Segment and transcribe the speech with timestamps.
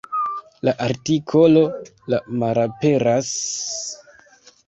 [0.67, 1.61] La artikolo
[2.13, 3.31] "la" malaperas.